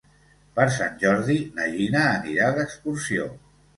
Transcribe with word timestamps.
Per 0.55 0.65
Sant 0.77 0.95
Jordi 1.03 1.35
na 1.59 1.67
Gina 1.75 2.01
anirà 2.15 2.49
d'excursió. 2.57 3.29